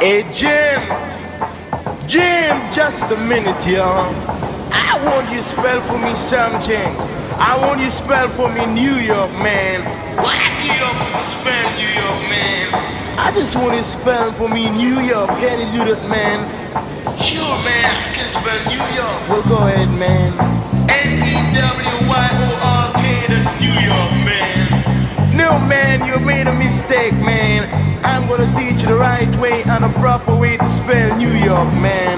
Hey 0.00 0.22
Jim, 0.32 0.80
Jim, 2.06 2.54
just 2.72 3.10
a 3.10 3.16
minute, 3.16 3.66
y'all. 3.66 4.06
I 4.70 4.94
want 5.04 5.28
you 5.32 5.42
spell 5.42 5.80
for 5.88 5.98
me 5.98 6.14
something. 6.14 6.86
I 7.34 7.58
want 7.60 7.80
you 7.80 7.90
spell 7.90 8.28
for 8.28 8.48
me 8.48 8.64
New 8.66 8.94
York, 8.94 9.32
man. 9.42 9.82
Why 10.22 10.38
do 10.62 10.70
you 10.70 10.86
spell 11.26 11.66
New 11.74 11.90
York, 11.98 12.30
man? 12.30 13.18
I 13.18 13.32
just 13.34 13.56
want 13.56 13.76
you 13.76 13.82
spell 13.82 14.30
for 14.34 14.48
me 14.48 14.70
New 14.70 15.00
York. 15.00 15.30
Can 15.30 15.66
you 15.66 15.84
do 15.84 15.92
that, 15.92 16.08
man? 16.08 16.46
Sure, 17.18 17.58
man. 17.66 17.90
I 17.90 18.14
can 18.14 18.30
spell 18.30 18.60
New 18.70 18.84
York. 18.94 19.28
Well, 19.28 19.42
go 19.48 19.66
ahead, 19.66 19.90
man. 19.98 20.30
N 20.88 21.26
E 21.26 21.34
W 21.58 22.08
Y 22.08 22.28
O 22.38 22.60
R 22.62 22.92
K. 23.02 23.26
That's 23.26 23.50
New 23.60 23.74
York, 23.82 24.12
man. 24.24 24.87
No, 25.38 25.56
man, 25.70 26.04
you 26.04 26.18
made 26.18 26.48
a 26.48 26.52
mistake, 26.52 27.14
man. 27.22 27.62
I'm 28.04 28.26
gonna 28.28 28.52
teach 28.58 28.82
you 28.82 28.88
the 28.88 28.96
right 28.96 29.32
way 29.38 29.62
and 29.62 29.84
the 29.84 29.88
proper 30.00 30.34
way 30.34 30.56
to 30.56 30.68
spell 30.68 31.16
New 31.16 31.30
York, 31.30 31.70
man. 31.78 32.16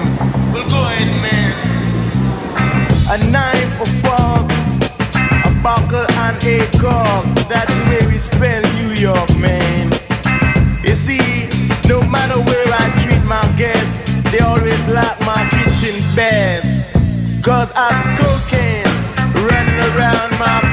Well, 0.51 0.67
go 0.67 0.81
ahead, 0.89 1.11
man. 1.21 1.51
A 3.13 3.17
knife, 3.29 3.73
a 3.79 3.87
fork, 4.01 4.49
a 5.45 5.51
buckle, 5.61 6.07
and 6.25 6.35
a 6.43 6.57
cork. 6.81 7.23
That's 7.47 7.71
the 7.77 7.83
way 7.91 8.03
we 8.11 8.17
spell 8.17 8.63
New 8.81 8.93
York, 8.99 9.29
man. 9.37 9.91
You 10.83 10.95
see, 10.95 11.45
no 11.87 12.01
matter 12.01 12.39
where 12.49 12.69
I 12.73 12.85
treat 13.03 13.23
my 13.29 13.45
guests, 13.55 13.93
they 14.31 14.39
always 14.39 14.81
like 14.89 15.19
my 15.21 15.41
kitchen 15.53 15.95
best. 16.15 16.65
Cause 17.43 17.69
I'm 17.75 17.97
cooking, 18.17 18.83
running 19.45 19.79
around 19.93 20.31
my 20.39 20.70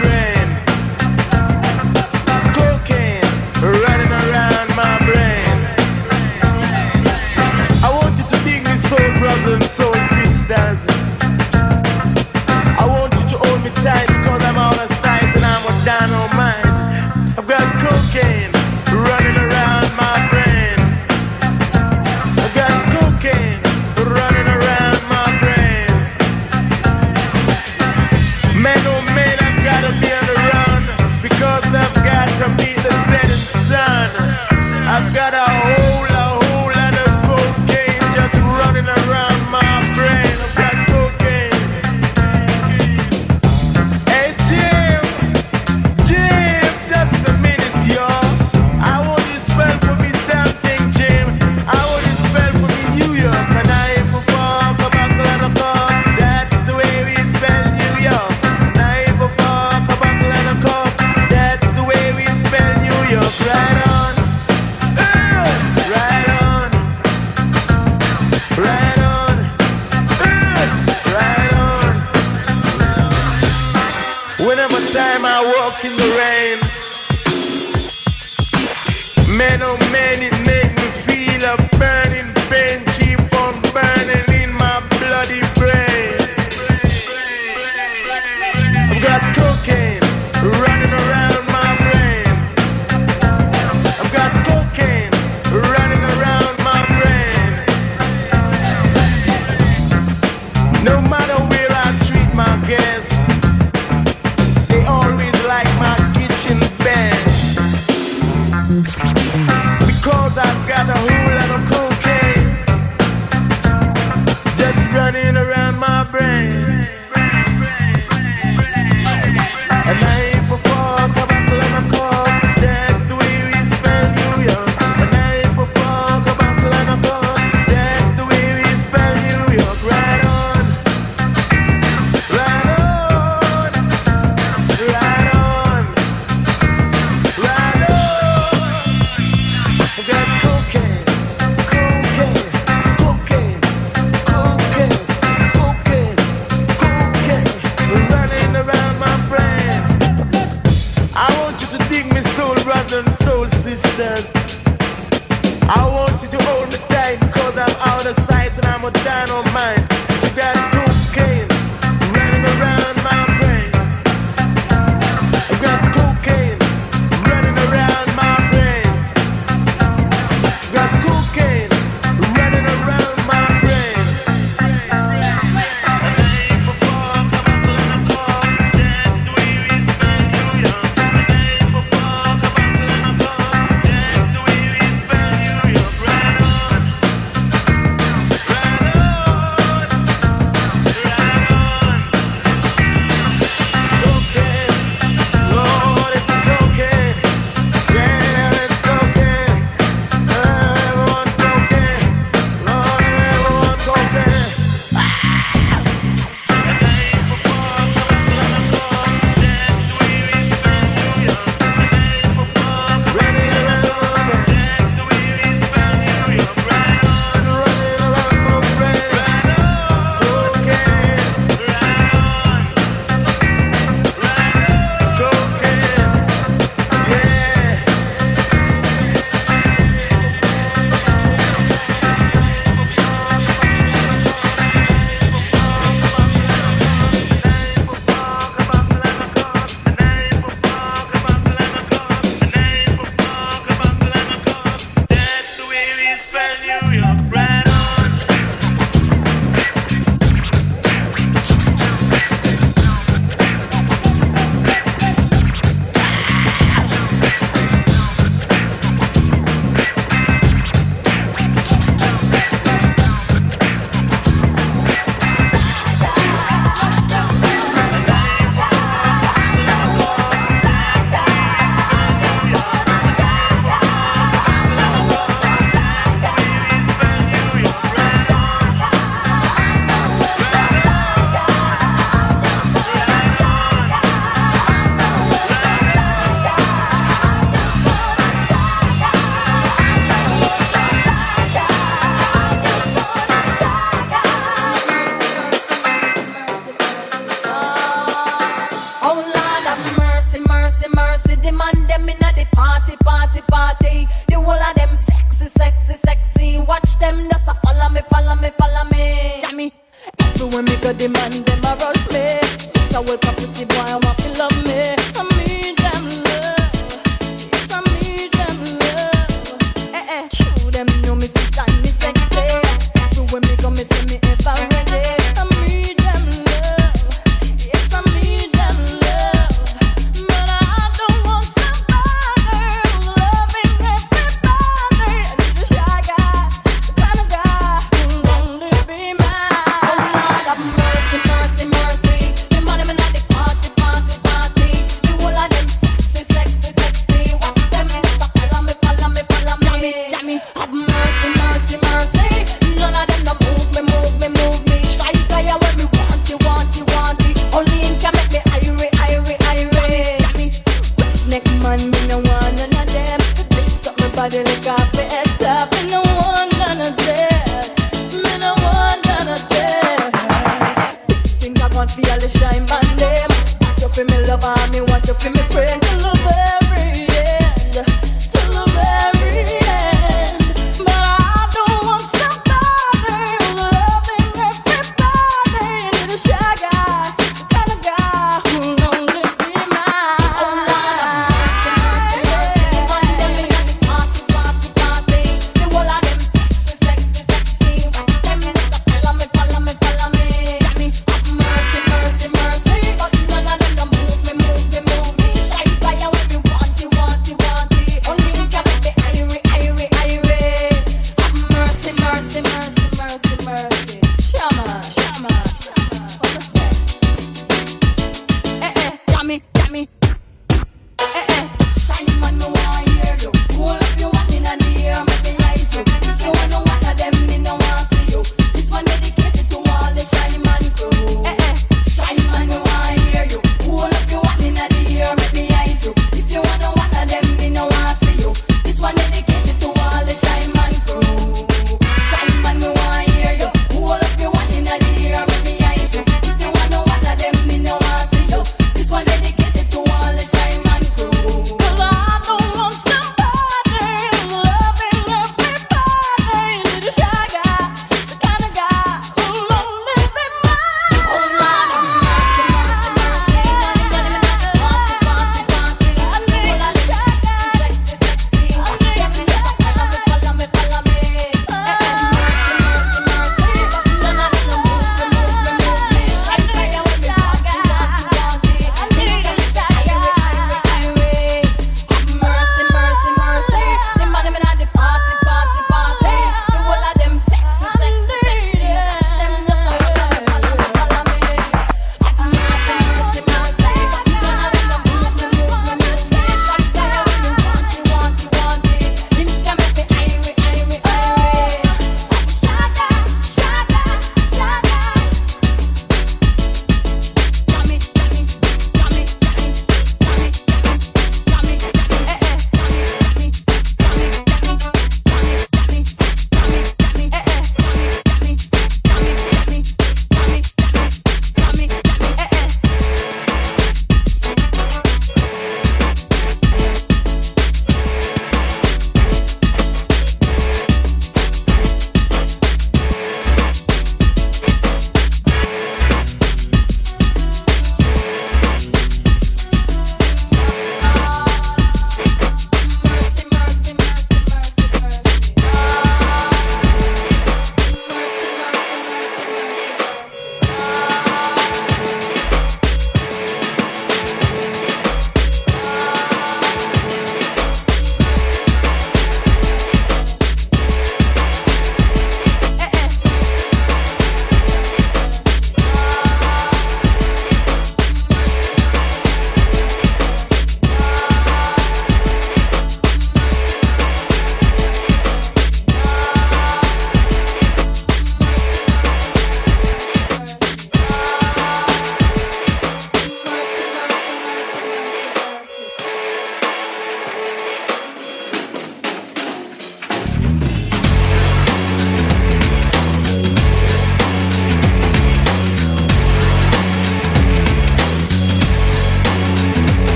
don't 159.28 159.52
mind. 159.52 159.86
You 160.22 160.30
gotta 160.34 160.77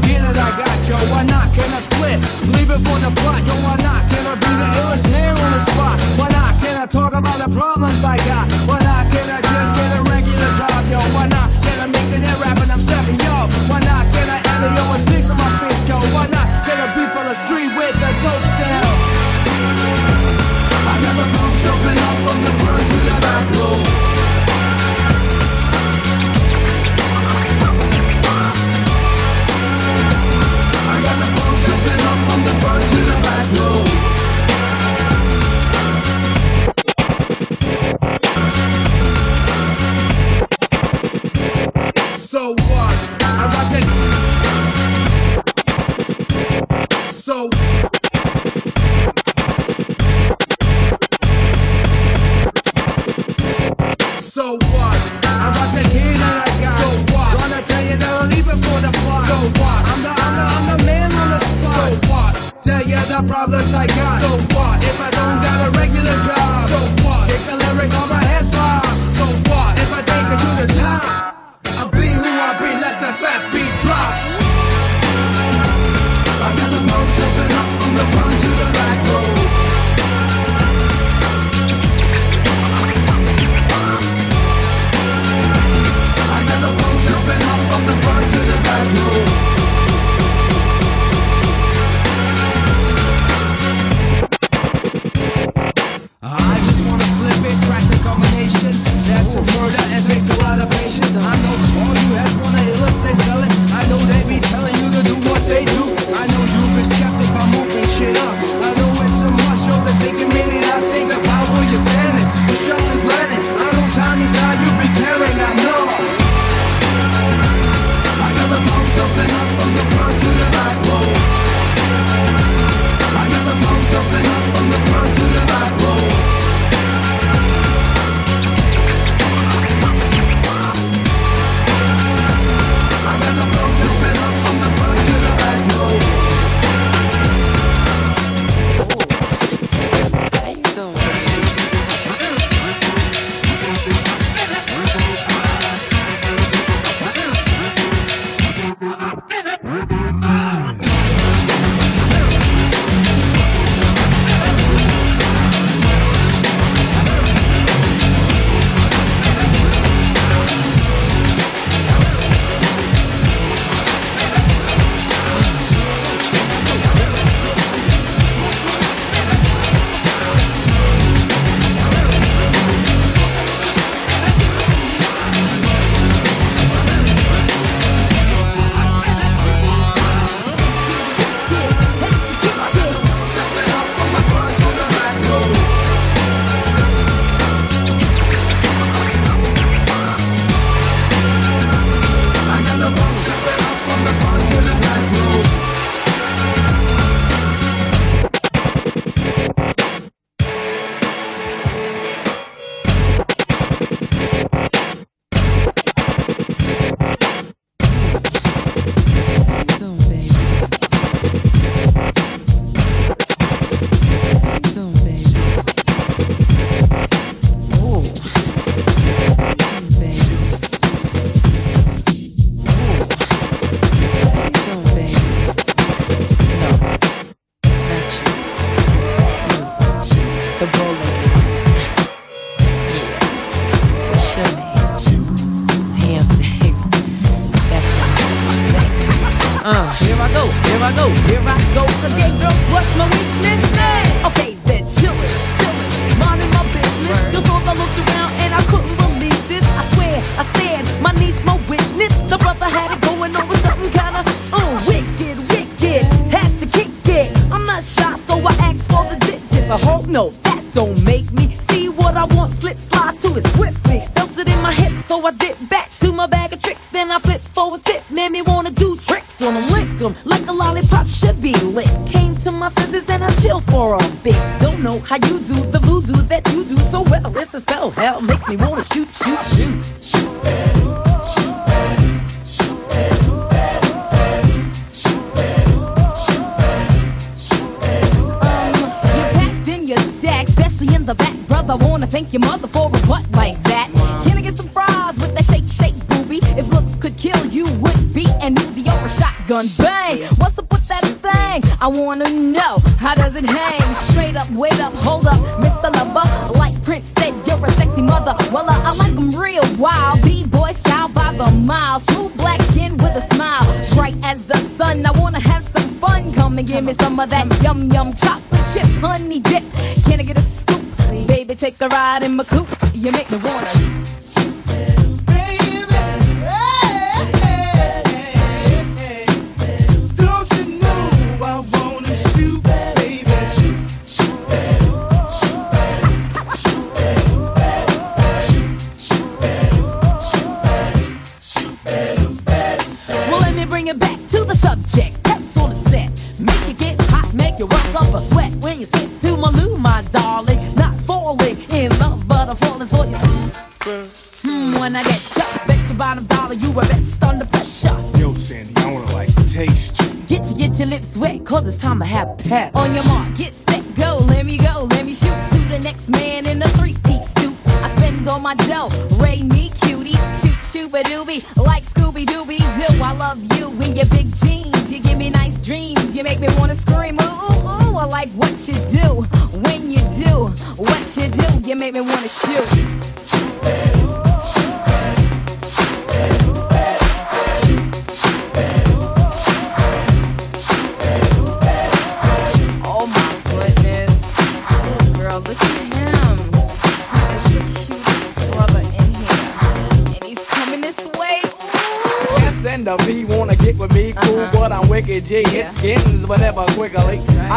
gotta 0.00 0.40
I 0.40 0.64
got 0.64 0.88
yo. 0.88 0.96
Why 1.10 1.22
not? 1.24 1.52
Can 1.54 1.72
I 1.72 1.80
split? 1.80 2.18
Leave 2.54 2.70
it 2.70 2.80
for 2.86 2.98
the 2.98 3.10
plot, 3.20 3.40
yo. 3.46 3.54
Why 3.64 3.76
not? 3.82 4.02
Can 4.10 4.26
I 4.26 4.34
be 4.34 4.52
the 4.60 4.68
illest 4.80 5.10
man 5.10 5.36
on 5.36 5.50
the 5.52 5.60
spot? 5.60 6.00
Why 6.18 6.28
not? 6.28 6.60
Can 6.60 6.76
I 6.76 6.86
talk 6.86 7.12
about 7.14 7.38
the 7.38 7.54
problems 7.54 8.04
I 8.04 8.16
got? 8.18 8.52
Why 8.66 8.78
not? 8.80 8.85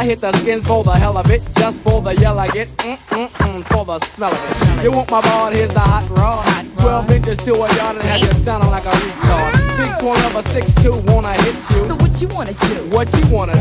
hit 0.10 0.22
the 0.22 0.32
skins 0.40 0.66
for 0.66 0.84
the 0.84 0.92
hell 0.92 1.20
of 1.20 1.30
it, 1.30 1.40
just 1.54 1.80
for 1.82 2.02
the 2.02 2.16
yell 2.16 2.40
I 2.40 2.48
get, 2.48 2.68
mm 2.78 2.98
mm 3.14 3.30
mm, 3.30 3.64
for 3.70 3.86
the 3.86 4.00
smell 4.00 4.34
of 4.34 4.42
it. 4.50 4.84
You 4.84 4.90
want 4.90 5.12
my 5.12 5.22
ball? 5.22 5.52
Here's 5.52 5.72
the 5.72 5.82
hot 5.82 6.10
rod. 6.18 6.66
Twelve 6.80 7.12
inches 7.12 7.38
to 7.46 7.54
a 7.54 7.68
yard 7.76 7.98
and 7.98 8.06
have 8.06 8.20
you 8.20 8.34
sounding 8.42 8.72
like 8.72 8.86
a 8.86 8.90
retard. 8.90 9.54
Big 9.78 9.94
corner 10.02 10.26
of 10.26 10.36
a 10.38 10.44
six 10.50 10.74
two, 10.82 10.98
wanna 11.14 11.34
hit 11.44 11.54
you? 11.70 11.80
So 11.86 11.94
what 12.02 12.20
you 12.20 12.28
wanna 12.30 12.54
do? 12.54 12.76
What 12.90 13.14
you 13.14 13.24
wanna 13.30 13.54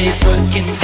days 0.00 0.24
working 0.24 0.79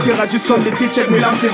les 0.00 0.12
verras 0.12 0.26
juste 0.26 0.46
comme 0.46 0.64
l'été, 0.64 0.88
check 0.88 1.10
mes 1.10 1.20
larmes, 1.20 1.36
c'est 1.40 1.48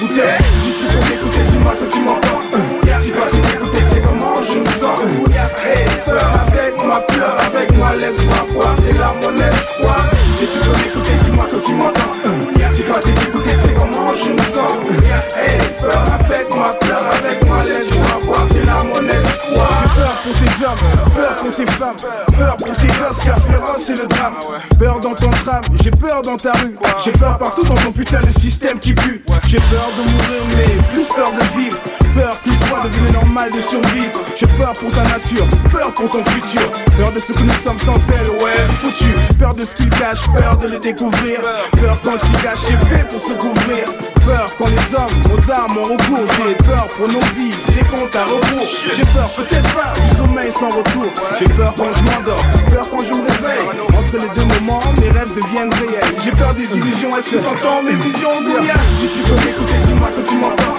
J'ai 25.87 25.93
peur 25.93 26.21
dans 26.21 26.37
ta 26.37 26.51
rue, 26.51 26.75
j'ai 27.05 27.13
peur 27.13 27.39
partout 27.39 27.65
dans 27.65 27.75
ton 27.77 27.93
putain 27.93 28.19
de 28.19 28.31
système 28.31 28.77
qui 28.81 28.93
pue. 28.93 29.23
J'ai 29.47 29.59
peur 29.59 29.87
de 29.97 30.11
mourir, 30.11 30.43
mais 30.57 30.83
plus 30.93 31.05
peur 31.15 31.31
de 31.31 31.57
vivre. 31.57 31.79
Peur 32.13 32.43
qu'il 32.43 32.59
soit 32.67 32.89
devenu 32.91 33.13
normal 33.13 33.53
de 33.53 33.61
survivre. 33.61 34.21
J'ai 34.37 34.49
peur 34.59 34.73
pour 34.73 34.89
ta 34.89 35.05
nature, 35.05 35.47
peur 35.71 35.95
pour 35.95 36.11
son 36.11 36.25
futur. 36.25 36.73
Peur 36.99 37.13
de 37.13 37.19
ce 37.21 37.33
que 37.33 37.39
nous 37.39 37.55
sommes 37.63 37.79
sans 37.79 38.01
elle, 38.19 38.31
ouais, 38.43 38.67
foutu. 38.81 39.15
Peur 39.39 39.55
de 39.55 39.65
ce 39.65 39.75
qu'il 39.77 39.89
cache, 39.91 40.27
peur 40.37 40.57
de 40.57 40.67
le 40.67 40.81
découvrir. 40.81 41.39
Peur 41.81 42.01
quand 42.03 42.17
il 42.17 42.43
cache, 42.43 42.59
j'ai 42.69 42.87
fait 42.89 43.09
pour 43.09 43.21
se 43.21 43.35
couvrir 43.35 44.16
peur 44.27 44.47
quand 44.59 44.69
les 44.69 44.89
hommes 44.99 45.19
aux 45.33 45.51
armes 45.51 45.79
en 45.79 45.87
recours. 45.95 46.27
J'ai 46.37 46.55
peur 46.65 46.89
pour 46.89 47.09
nos 47.09 47.27
vies, 47.37 47.55
les 47.75 47.87
comptes 47.87 48.17
à 48.17 48.25
rebours. 48.25 48.69
J'ai 48.97 49.07
peur, 49.15 49.31
peut-être 49.37 49.71
pas, 49.75 49.93
du 49.95 50.17
sommeil 50.17 50.51
sans 50.53 50.69
retour. 50.69 51.11
J'ai 51.39 51.49
peur 51.49 51.73
quand 51.77 51.91
je 51.97 52.03
m'endors, 52.03 52.45
peur 52.71 52.87
quand 52.91 53.05
je 53.05 53.15
me 53.15 53.23
réveille. 53.23 53.67
Entre 53.97 54.17
les 54.19 54.31
deux 54.35 54.49
moments, 54.55 54.83
mes 55.01 55.11
rêves 55.11 55.33
deviennent 55.35 55.73
réels. 55.73 56.15
J'ai 56.25 56.33
peur 56.33 56.53
des 56.55 56.69
illusions, 56.77 57.17
est-ce 57.17 57.31
que 57.31 57.37
t'entends 57.37 57.83
mes 57.83 57.95
visions 57.95 58.43
Gouya? 58.43 58.75
Si 58.99 59.07
tu 59.09 59.29
peux 59.29 59.39
m'écouter, 59.47 59.79
dis-moi 59.87 60.09
que 60.09 60.29
tu 60.29 60.37
m'entends. 60.37 60.77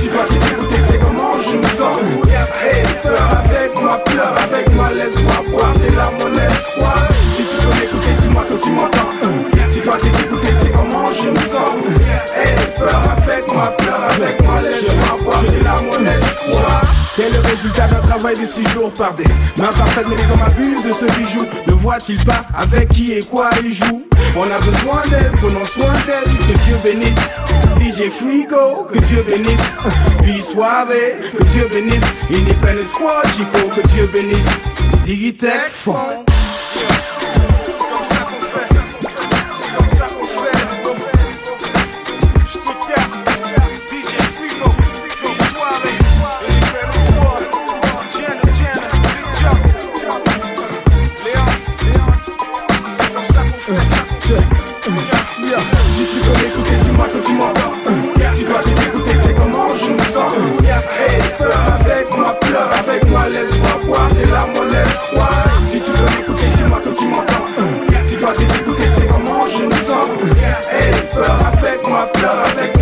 Si 0.00 0.08
toi 0.08 0.24
qui 0.28 0.34
m'écoutais, 0.34 0.80
tu 0.82 0.92
sais 0.92 0.98
comment 0.98 1.32
je 1.44 1.56
me 1.56 1.68
sens. 1.76 1.98
Hey, 2.62 2.82
peur 3.02 3.28
avec 3.44 3.80
moi, 3.82 3.98
pleure 4.04 4.34
avec 4.44 4.72
moi, 4.74 4.90
laisse-moi 4.94 5.38
boire 5.50 5.72
des 5.72 5.90
larmes, 5.90 6.14
mon 6.20 6.32
espoir. 6.32 7.08
Si 7.36 7.42
tu 7.42 7.56
peux 7.56 7.74
m'écouter, 7.80 8.12
dis-moi 8.20 8.44
que 8.44 8.54
tu 8.62 8.70
m'entends. 8.70 9.10
Si 9.72 9.80
toi 9.80 9.96
qui 9.98 10.06
m'écoutais, 10.06 10.52
tu 10.52 10.66
sais 10.66 10.70
comment 10.70 11.06
je 11.12 11.30
me 11.30 11.48
sens. 11.48 11.77
Pleure 12.78 13.02
avec 13.10 13.52
moi, 13.52 13.76
pleure 13.76 14.06
avec 14.10 14.42
moi, 14.44 14.60
laisse-moi 14.62 15.18
boire 15.24 15.42
de 15.42 15.64
l'amour, 15.64 15.98
laisse-moi 15.98 16.80
Quel 17.16 17.26
est 17.26 17.32
le 17.32 17.40
résultat 17.40 17.88
d'un 17.88 18.00
travail 18.00 18.38
de 18.38 18.46
6 18.46 18.68
jours 18.68 18.92
par 18.92 19.14
des 19.14 19.24
mains 19.60 19.72
parfaites 19.76 20.06
mais 20.08 20.16
les 20.16 20.30
hommes 20.30 20.42
abusent 20.46 20.84
de 20.84 20.92
ce 20.92 21.04
bijou. 21.18 21.44
Ne 21.66 21.72
voit-il 21.72 22.24
pas 22.24 22.44
avec 22.54 22.90
qui 22.90 23.12
et 23.12 23.24
quoi 23.24 23.50
ils 23.64 23.74
jouent 23.74 24.06
On 24.36 24.42
a 24.42 24.58
besoin 24.58 25.02
d'elle, 25.10 25.32
prenons 25.32 25.64
soin 25.64 25.92
d'elle, 26.06 26.36
que 26.38 26.58
Dieu 26.64 26.76
bénisse. 26.84 27.18
DJ 27.80 28.10
Frigo, 28.10 28.84
que 28.92 28.98
Dieu 28.98 29.24
bénisse. 29.28 29.60
Puis 30.22 30.42
Suave, 30.42 30.94
que 31.36 31.44
Dieu 31.44 31.68
bénisse. 31.72 32.04
Il 32.30 32.44
n'est 32.44 32.54
pas 32.54 32.74
l'espoir 32.74 33.22
Chico, 33.36 33.68
que 33.74 33.86
Dieu 33.88 34.08
bénisse. 34.12 35.04
Digitech 35.04 35.72
Fond 35.72 36.24
Direct 72.28 72.77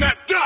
I'm. 0.00 0.37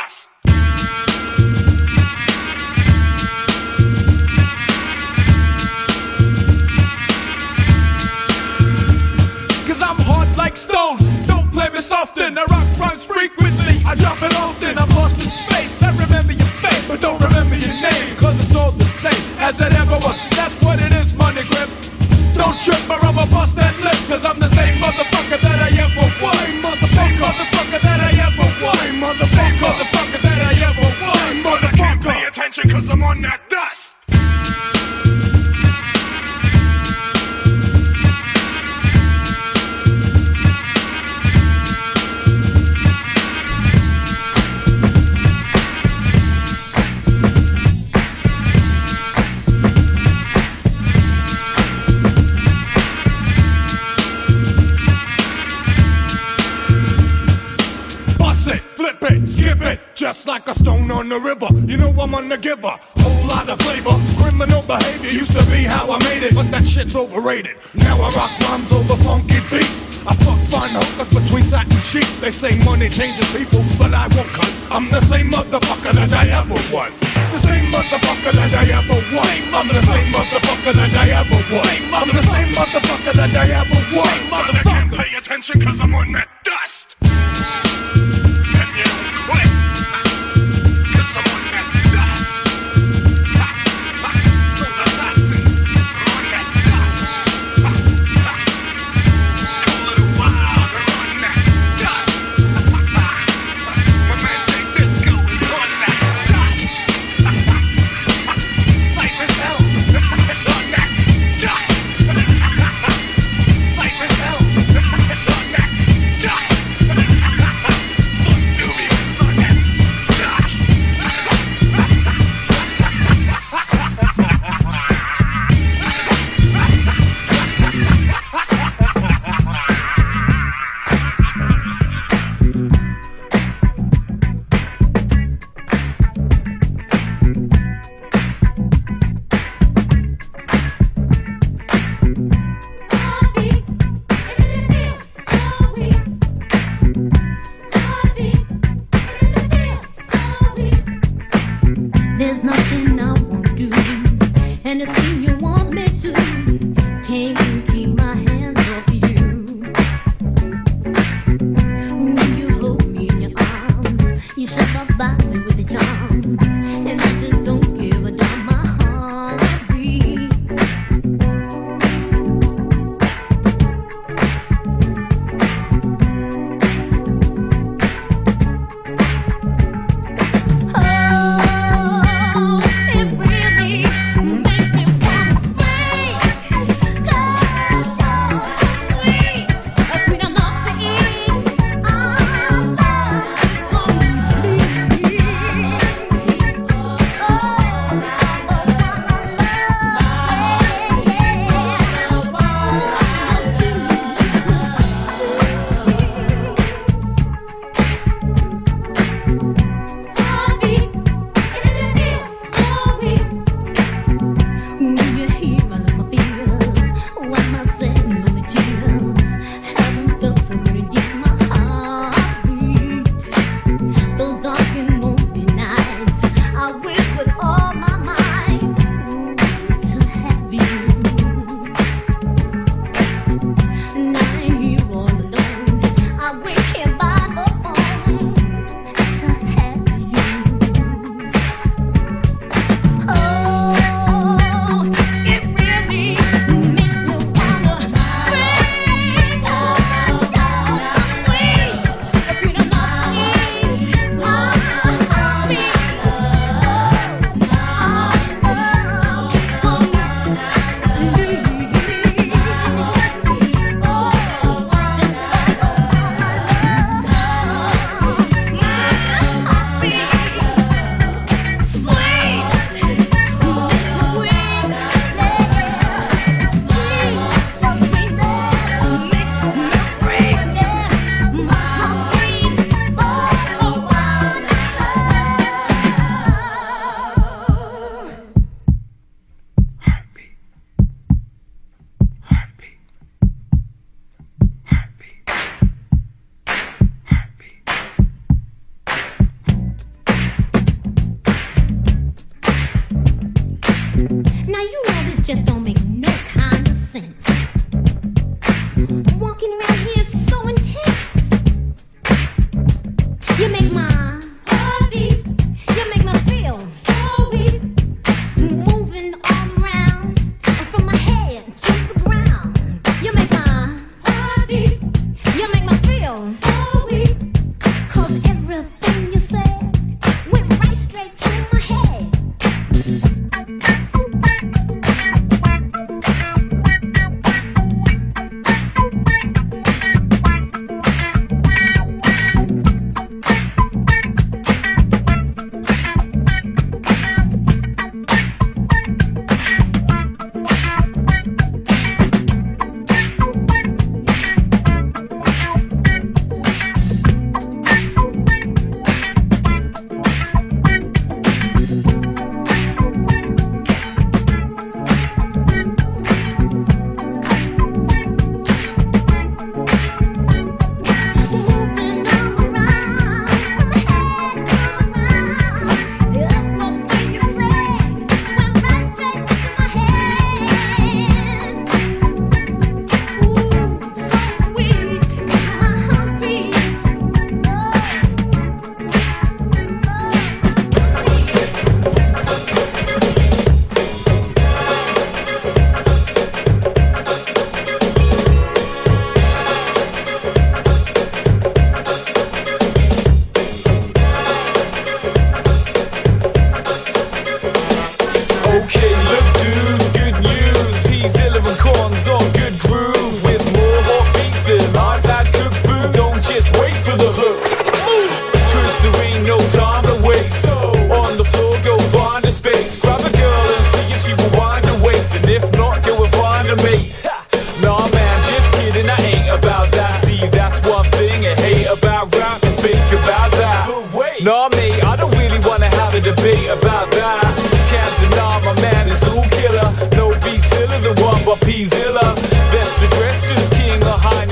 to 62.33 62.39
give 62.39 62.65
a 62.65 62.81
whole 62.97 63.27
lot 63.29 63.49
of 63.49 63.61
flavor. 63.61 63.93
Criminal 64.17 64.63
behavior 64.63 65.11
used 65.11 65.33
to 65.33 65.45
be 65.53 65.65
how 65.65 65.91
I 65.93 65.99
made 66.09 66.23
it, 66.23 66.35
but 66.35 66.51
that 66.51 66.67
shit's 66.67 66.97
overrated. 66.97 67.57
Now 67.75 68.01
I 68.01 68.09
rock 68.17 68.33
rhymes 68.49 68.73
over 68.73 68.97
funky 69.05 69.41
beats. 69.51 70.01
I 70.07 70.17
fuck 70.25 70.41
fine 70.49 70.73
hookers 70.73 71.11
between 71.13 71.45
satin 71.45 71.81
sheets. 71.81 72.17
They 72.17 72.31
say 72.31 72.57
money 72.65 72.89
changes 72.89 73.29
people, 73.37 73.63
but 73.77 73.93
I 73.93 74.09
won't 74.17 74.33
cuz 74.33 74.55
I'm 74.71 74.89
the 74.91 75.01
same 75.01 75.31
motherfucker 75.31 75.93
that 75.93 76.13
I 76.13 76.25
ever 76.41 76.61
was. 76.73 77.01
The 77.35 77.39
same 77.39 77.67
motherfucker 77.71 78.33
that 78.33 78.53
I 78.61 78.65
ever 78.81 78.99
was. 79.13 79.39
I'm 79.53 79.69
the 79.69 79.83
same 79.93 80.09
motherfucker 80.17 80.73
that 80.81 80.95
I 81.05 81.09
ever 81.21 81.41
was. 81.53 81.77
I'm 81.93 82.09
the 82.17 82.25
same 82.33 82.51
motherfucker 82.57 83.13
that 83.13 83.35
I 83.37 83.47
ever 83.61 83.69
was. 83.69 83.72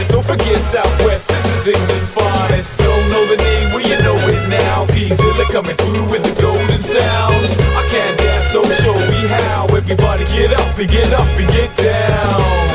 Don't 0.09 0.25
forget 0.25 0.57
Southwest, 0.63 1.29
this 1.29 1.47
is 1.57 1.67
England's 1.69 2.15
finest. 2.15 2.79
Don't 2.79 3.09
know 3.11 3.27
the 3.27 3.37
name, 3.37 3.69
well 3.73 3.81
you 3.81 3.99
know 4.03 4.17
it 4.17 4.49
now. 4.49 4.87
P-Zilla 4.87 5.45
coming 5.53 5.77
through 5.77 6.05
with 6.05 6.23
the 6.23 6.35
golden 6.41 6.83
sound. 6.83 7.45
I 7.77 7.87
can't 7.89 8.19
dance, 8.19 8.49
so 8.49 8.63
show 8.83 8.95
me 8.95 9.29
how. 9.29 9.67
Everybody 9.67 10.25
get 10.27 10.53
up 10.53 10.79
and 10.79 10.89
get 10.89 11.13
up 11.13 11.27
and 11.39 11.49
get 11.53 11.77
down. 11.77 12.70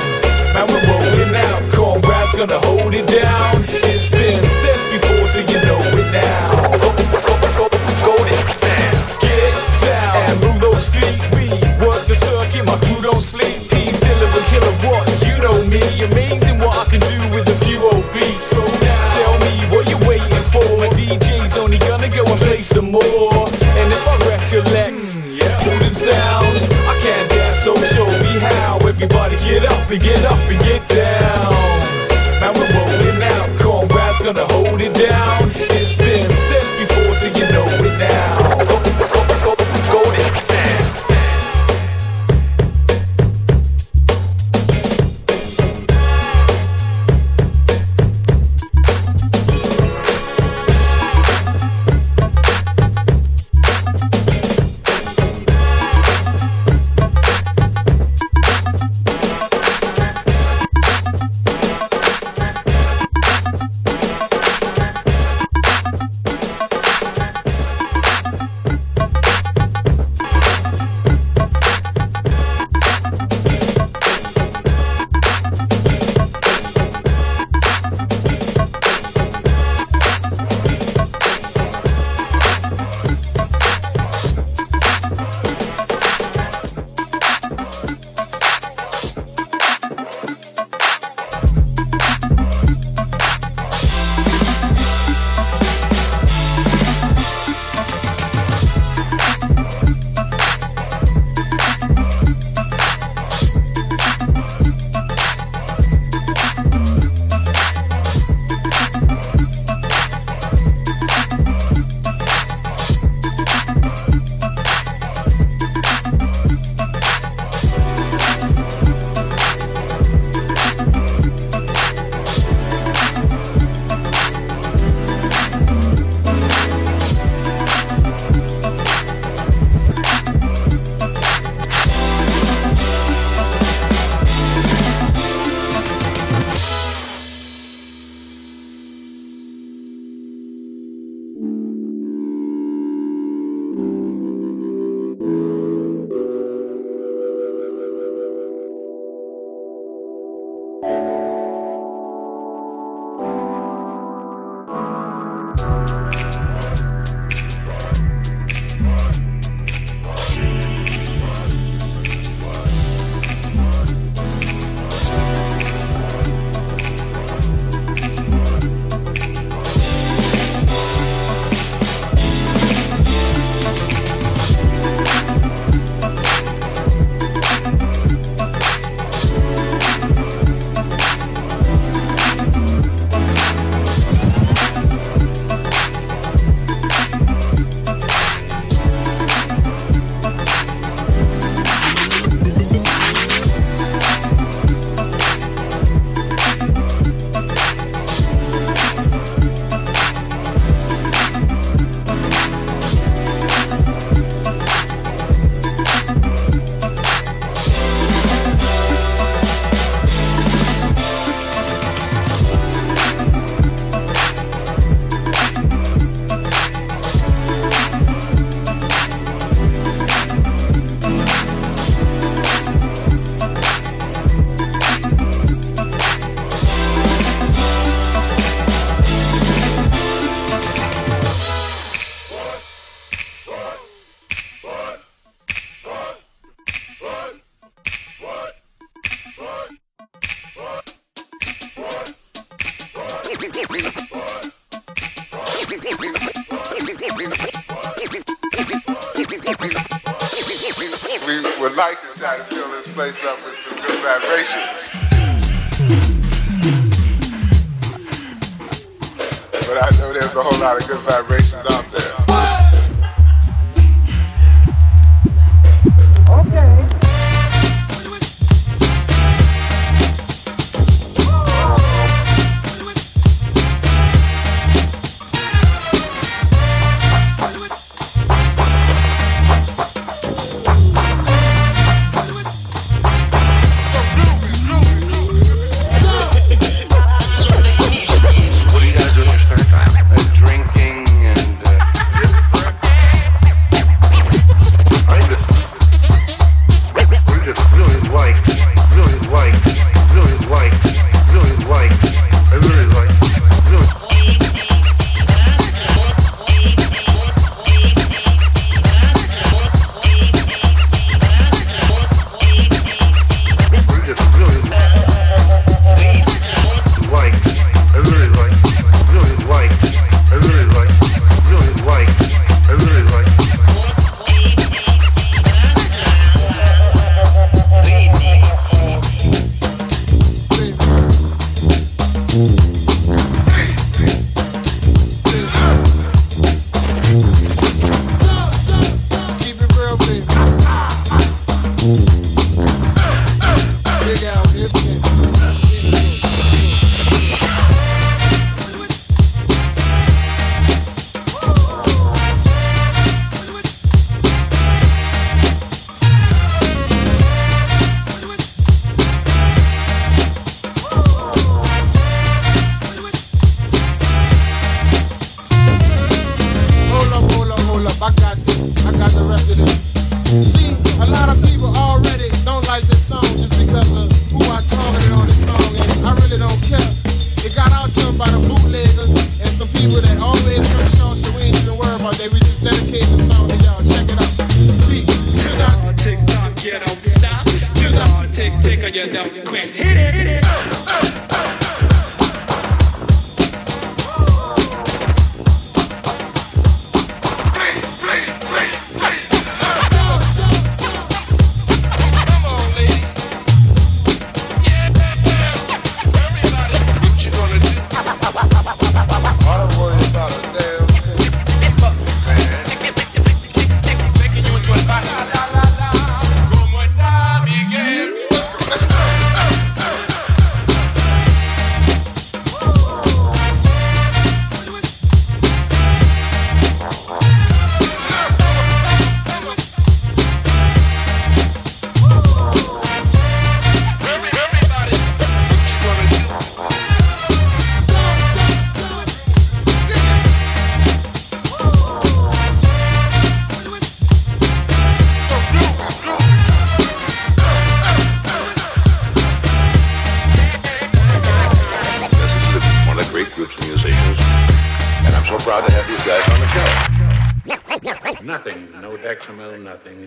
get 30.00 30.26
up 30.26 30.38
and 30.50 30.65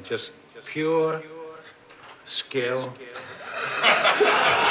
just 0.05 0.33
pure 0.67 1.23
skill, 2.25 2.93